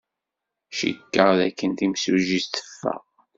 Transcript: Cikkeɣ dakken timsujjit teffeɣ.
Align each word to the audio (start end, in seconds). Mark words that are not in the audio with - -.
Cikkeɣ 0.77 1.29
dakken 1.39 1.71
timsujjit 1.73 2.47
teffeɣ. 2.55 3.01